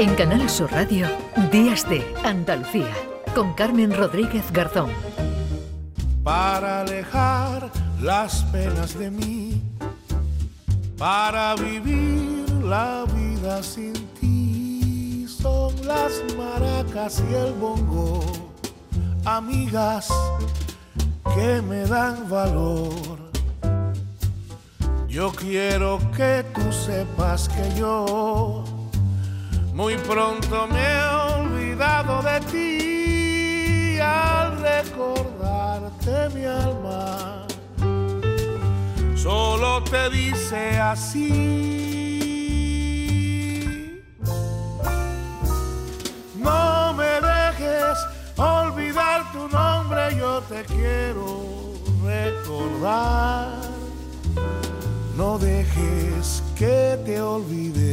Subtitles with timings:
[0.00, 1.06] En Canal Sur Radio,
[1.52, 2.90] Días de Andalucía,
[3.34, 4.90] con Carmen Rodríguez Garzón.
[6.24, 9.62] Para alejar las penas de mí,
[10.96, 18.22] para vivir la vida sin ti, son las maracas y el bongo,
[19.26, 20.08] amigas
[21.34, 23.18] que me dan valor.
[25.08, 28.64] Yo quiero que tú sepas que yo
[29.72, 37.46] muy pronto me he olvidado de ti al recordarte mi alma.
[39.16, 41.60] Solo te dice así.
[46.36, 47.98] No me dejes
[48.36, 51.44] olvidar tu nombre, yo te quiero
[52.04, 53.60] recordar.
[55.16, 57.89] No dejes que te olvide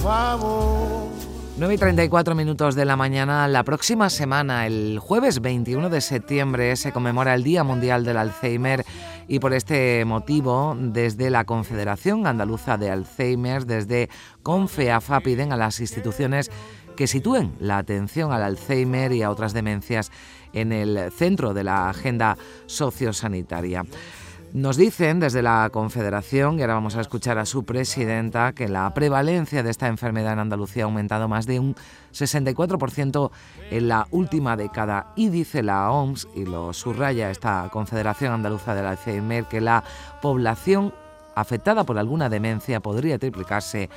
[0.00, 1.08] favor.
[1.56, 3.46] 9 y 34 minutos de la mañana.
[3.46, 8.84] La próxima semana, el jueves 21 de septiembre, se conmemora el Día Mundial del Alzheimer
[9.28, 14.08] y por este motivo, desde la Confederación Andaluza de Alzheimer, desde
[14.42, 16.50] CONFEAFA, piden a las instituciones
[16.96, 20.10] que sitúen la atención al Alzheimer y a otras demencias
[20.54, 23.84] en el centro de la agenda sociosanitaria.
[24.52, 28.92] Nos dicen desde la Confederación, y ahora vamos a escuchar a su presidenta, que la
[28.92, 31.76] prevalencia de esta enfermedad en Andalucía ha aumentado más de un
[32.12, 33.30] 64%
[33.70, 35.12] en la última década.
[35.14, 39.84] Y dice la OMS, y lo subraya esta Confederación Andaluza del Alzheimer, que la
[40.20, 40.92] población
[41.36, 43.88] afectada por alguna demencia podría triplicarse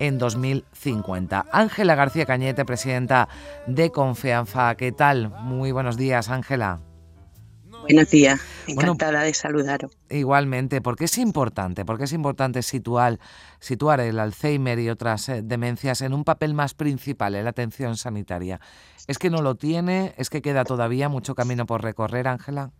[0.00, 1.46] en 2050.
[1.52, 3.28] Ángela García Cañete, presidenta
[3.68, 4.74] de Confianza.
[4.74, 5.30] ¿Qué tal?
[5.40, 6.80] Muy buenos días, Ángela.
[7.92, 9.90] Buenos días, encantada de saludaros.
[10.08, 13.18] Igualmente, porque es importante, porque es importante situar,
[13.58, 17.96] situar el Alzheimer y otras eh, demencias en un papel más principal en la atención
[17.96, 18.60] sanitaria.
[19.08, 20.14] ¿Es que no lo tiene?
[20.18, 22.70] ¿Es que queda todavía mucho camino por recorrer, Ángela?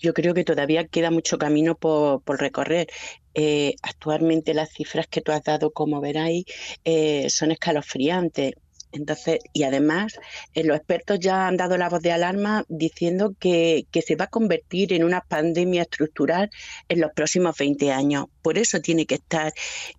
[0.00, 2.88] Yo creo que todavía queda mucho camino por, recorrer.
[3.34, 6.44] Eh, actualmente las cifras que tú has dado, como veráis,
[6.84, 8.54] eh, son escalofriantes.
[8.92, 10.18] Entonces, y además,
[10.54, 14.28] eh, los expertos ya han dado la voz de alarma diciendo que, se va a
[14.28, 16.50] convertir en una pandemia estructural
[16.88, 18.26] en los próximos 20 años.
[18.42, 19.52] Por eso tiene que estar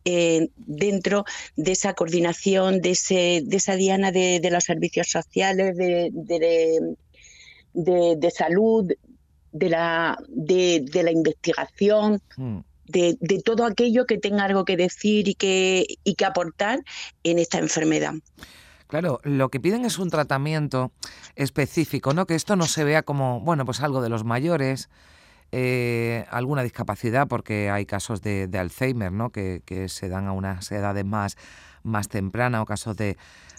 [0.04, 1.26] eh, dentro
[1.56, 6.10] de esa coordinación, de, ese, de esa diana de, los servicios sociales, de,
[7.74, 8.92] de, salud,
[9.52, 12.22] de la, de, la investigación.
[12.36, 12.60] Hmm.
[12.88, 16.80] De, de, todo aquello que tenga algo que decir y que, y que aportar
[17.24, 18.16] en esta enfermedad.
[18.92, 20.92] Claro, lo que piden es un tratamiento
[21.38, 22.26] específico, ¿no?
[22.26, 24.90] Que esto no se vea como, bueno, pues algo de los mayores,
[25.54, 29.30] eh, alguna discapacidad, porque hay casos de, Alzheimer, ¿no?
[29.30, 31.38] Que, que, se dan a unas edades más,
[31.84, 33.16] más tempranas o casos de,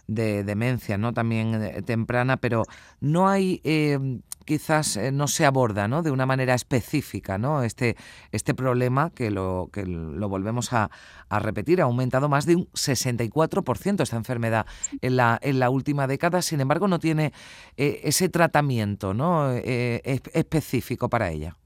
[0.06, 1.14] de demencia, ¿no?
[1.14, 2.64] También eh, temprana, pero
[3.00, 3.98] no hay, eh,
[4.44, 6.02] quizás eh, no se aborda, ¿no?
[6.02, 7.62] De una manera específica, ¿no?
[7.62, 7.96] Este,
[8.30, 10.90] este problema que lo, que lo volvemos a,
[11.30, 14.66] repetir, ha aumentado más de un 64% esta enfermedad
[15.00, 17.32] en la, en la última década, sin embargo no tiene
[17.76, 19.50] ese tratamiento, ¿no?
[19.54, 21.56] específico para ella.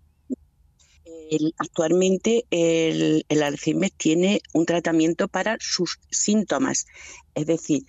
[1.58, 6.86] actualmente el, el, Alzheimer tiene un tratamiento para sus síntomas,
[7.34, 7.82] es decir,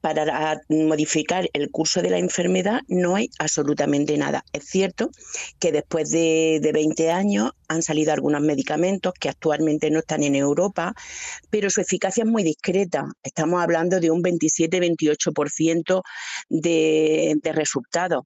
[0.00, 4.44] para modificar el curso de la enfermedad no hay absolutamente nada.
[4.52, 5.10] Es cierto
[5.58, 10.94] que después de, 20 años han salido algunos medicamentos que actualmente no están en Europa,
[11.50, 13.06] pero su eficacia es muy discreta.
[13.22, 16.02] Estamos hablando de un 27-28%
[16.48, 18.24] de, de resultados,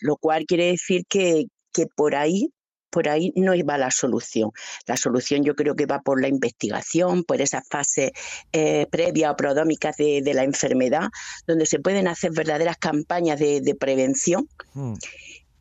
[0.00, 2.50] lo cual quiere decir que, que por ahí
[2.90, 4.50] por ahí no va la solución.
[4.86, 8.10] La solución yo creo que va por la investigación, por esas fases
[8.52, 11.08] eh, previas o prodómicas de, la enfermedad,
[11.46, 14.48] donde se pueden hacer verdaderas campañas de, prevención.
[14.74, 14.94] Hmm.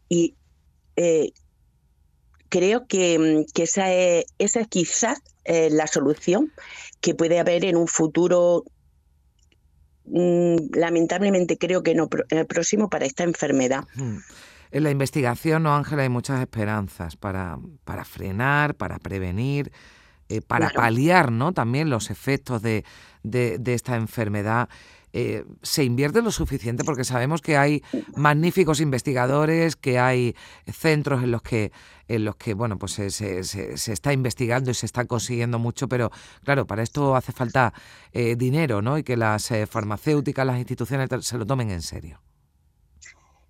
[0.10, 0.36] Y
[0.96, 1.32] eh,
[2.50, 6.52] creo que, mm, esa, es, esa, es, quizás eh, la solución
[7.02, 8.66] que puede haber en un futuro
[10.06, 13.86] mm, lamentablemente creo que no próximo para esta enfermedad.
[13.96, 14.18] Hmm.
[14.72, 16.04] En la investigación, ¿no, Ángela?
[16.04, 19.72] Hay muchas esperanzas para, para frenar, para prevenir,
[20.30, 21.54] eh, para paliar ¿no?
[21.54, 22.86] también los efectos de,
[23.24, 24.70] de, esta enfermedad.
[25.12, 27.82] Eh, se invierte lo suficiente porque sabemos que hay
[28.16, 30.36] magníficos investigadores, que hay
[30.72, 31.72] centros en los que
[32.08, 35.88] en los que bueno pues se, se, se, está investigando y se está consiguiendo mucho,
[35.88, 36.12] pero
[36.44, 37.74] claro, para esto hace falta
[38.12, 39.00] eh, dinero, ¿no?
[39.00, 42.20] Y que las farmacéuticas, las instituciones se lo tomen en serio.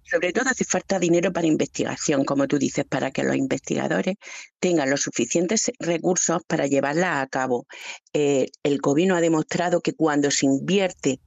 [0.10, 4.16] Sobre todo hace falta dinero para investigación, como tú dices, para que los investigadores
[4.60, 7.68] tengan los suficientes recursos para llevarla a cabo.
[8.14, 11.20] Eh, el gobierno ha demostrado que cuando se invierte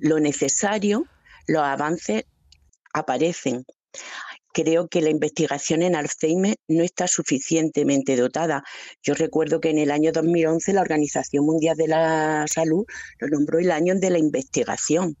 [0.00, 1.04] lo necesario,
[1.46, 2.24] los avances
[2.92, 3.64] aparecen.
[4.52, 8.64] Creo que la investigación en Alzheimer no está suficientemente dotada.
[9.02, 12.84] Yo recuerdo que en el año 2011 la Organización Mundial de la Salud
[13.18, 15.16] lo nombró el año de la investigación.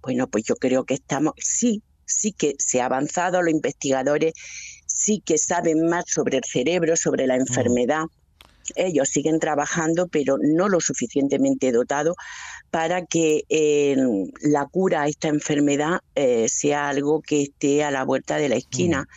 [0.00, 1.82] Bueno, pues yo creo que estamos, sí,
[2.12, 4.34] sí que se ha avanzado, los investigadores
[4.86, 7.40] sí que saben más sobre el cerebro, sobre la mm.
[7.40, 8.04] enfermedad.
[8.76, 12.14] Ellos siguen trabajando, pero no lo suficientemente dotado
[12.70, 13.96] para que eh,
[14.40, 18.56] la cura a esta enfermedad eh, sea algo que esté a la vuelta de la
[18.56, 19.08] esquina.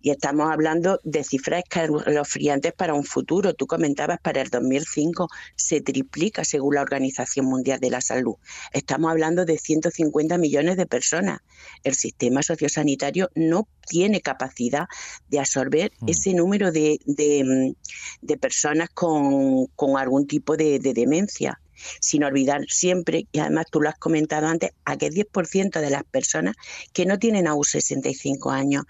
[0.00, 3.54] Y estamos hablando de cifras escalofriantes para un futuro.
[3.54, 8.36] Tú comentabas para el 2005 se triplica según la Organización Mundial de la Salud.
[8.72, 11.40] Estamos hablando de 150 millones de personas.
[11.84, 14.86] El sistema sociosanitario no tiene capacidad
[15.28, 16.08] de absorber mm.
[16.08, 21.60] ese número de, de, personas con, algún tipo de demencia
[22.00, 26.04] sin olvidar siempre, y además tú lo has comentado antes, a que 10% de las
[26.04, 26.56] personas
[26.92, 28.84] que no tienen aún 65 años,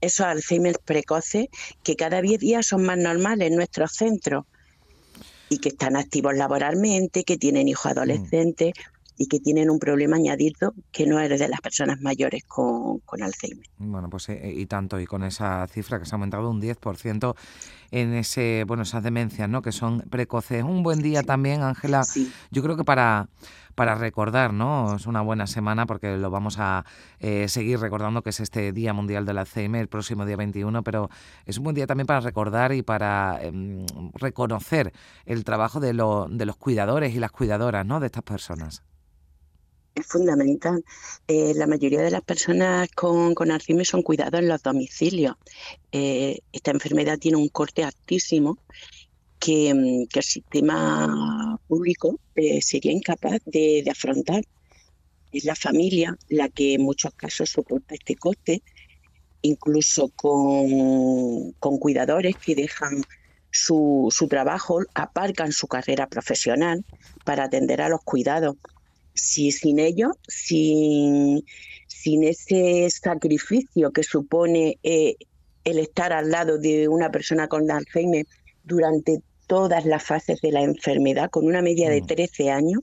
[0.00, 1.48] esos Alzheimer precoces
[1.82, 4.44] que cada 10 días son más normales en nuestros centros
[5.48, 8.74] y que están activos laboralmente, que tienen hijos mm.
[9.16, 13.66] Y que tienen un problema añadido que no es de las personas mayores con, Alzheimer.
[13.78, 17.34] Bueno, pues eh, y tanto, y con esa cifra que se ha aumentado un 10%
[17.90, 19.62] en ese, bueno, esas demencias, ¿no?
[19.62, 20.62] Que son precoces.
[20.62, 22.02] Un buen día también, Ángela.
[22.50, 23.28] Yo creo que para
[23.76, 24.96] para recordar, ¿no?
[24.96, 26.84] Es una buena semana porque lo vamos a
[27.20, 31.10] eh, seguir recordando que es este Día Mundial del Alzheimer, el próximo día 21, pero
[31.44, 33.84] es un buen día también para recordar y para em,
[34.14, 34.92] reconocer
[35.26, 38.00] el trabajo de, de los cuidadores y las cuidadoras, ¿no?
[38.00, 38.82] De estas personas
[39.96, 40.84] es fundamental.
[41.26, 45.36] Eh, la mayoría de las personas con, con Alzheimer son cuidados en los domicilios.
[45.90, 48.58] Eh, esta enfermedad tiene un corte altísimo
[49.38, 54.44] que, mm, el sistema público eh, sería incapaz de, afrontar.
[55.32, 58.62] Es la familia la que en muchos casos soporta este coste,
[59.42, 63.02] incluso con, con cuidadores que dejan
[63.50, 66.84] su, su trabajo, aparcan su carrera profesional
[67.24, 68.56] para atender a los cuidados
[69.16, 71.44] si sin ello, sin,
[71.88, 75.16] sin ese sacrificio que supone eh,
[75.64, 78.26] el estar al lado de una persona con Alzheimer
[78.62, 82.48] durante todas las fases de la enfermedad, con una media de 13 mm.
[82.48, 82.80] años,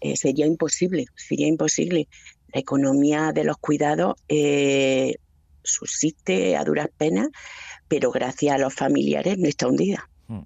[0.00, 2.08] eh, sería imposible, sería imposible.
[2.52, 5.16] La economía de los cuidados eh,
[5.62, 7.28] subsiste a duras penas,
[7.88, 10.08] pero gracias a los familiares no está hundida.
[10.28, 10.40] Mm.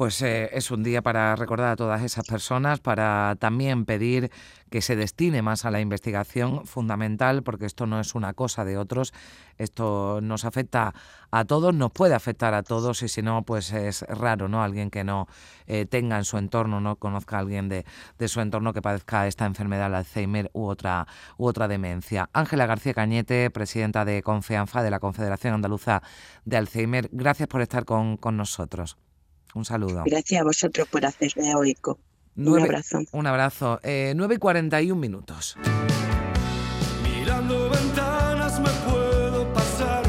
[0.00, 4.30] Pues eh, es un día para recordar a todas esas personas, para también pedir
[4.70, 8.78] que se destine más a la investigación, fundamental, porque esto no es una cosa de
[8.78, 9.12] otros,
[9.58, 10.94] esto nos afecta
[11.30, 14.62] a todos, nos puede afectar a todos y si no, pues es raro, ¿no?
[14.62, 15.28] Alguien que no
[15.66, 17.84] eh, tenga en su entorno, no conozca a alguien de,
[18.26, 21.06] su entorno que padezca esta enfermedad, el Alzheimer u otra,
[21.36, 22.30] u otra demencia.
[22.32, 26.00] Ángela García Cañete, presidenta de Confianfa, de la Confederación Andaluza
[26.46, 28.96] de Alzheimer, gracias por estar con, con nosotros.
[29.54, 30.02] Un saludo.
[30.06, 31.98] Gracias a vosotros por hacerme eco.
[32.36, 32.98] un abrazo.
[33.12, 33.80] Un abrazo.
[33.82, 35.56] Eh, 9 y 41 minutos.
[37.02, 40.04] Mirando ventanas me puedo pasar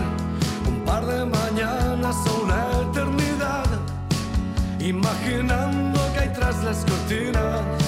[0.68, 3.66] un par de mañanas o una eternidad.
[4.80, 7.81] Imaginando que hay tras las cortinas.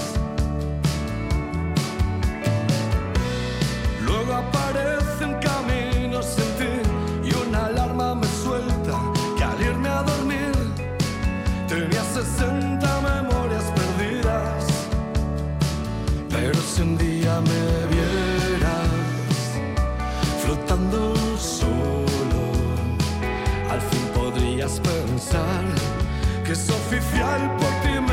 [26.44, 28.13] Que es oficial por ti me